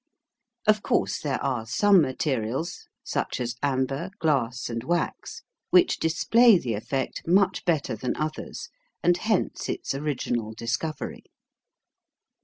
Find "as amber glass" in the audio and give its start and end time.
3.39-4.67